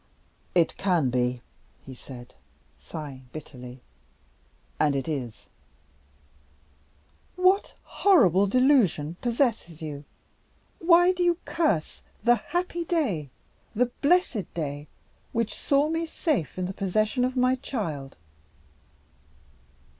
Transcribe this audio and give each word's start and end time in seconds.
"It 0.55 0.75
can 0.77 1.11
be," 1.11 1.43
he 1.85 1.93
said, 1.93 2.33
sighing 2.79 3.29
bitterly; 3.31 3.81
"and 4.79 4.95
it 4.95 5.07
is." 5.07 5.47
"What 7.35 7.75
horrible 7.83 8.47
delusion 8.47 9.17
possesses 9.21 9.79
you? 9.79 10.03
Why 10.79 11.11
do 11.11 11.21
you 11.21 11.37
curse 11.45 12.01
the 12.23 12.33
happy 12.37 12.83
day, 12.83 13.29
the 13.75 13.91
blessed 14.01 14.51
day, 14.55 14.87
which 15.33 15.53
saw 15.53 15.87
me 15.87 16.07
safe 16.07 16.57
in 16.57 16.65
the 16.65 16.73
possession 16.73 17.23
of 17.23 17.37
my 17.37 17.53
child?" 17.53 18.15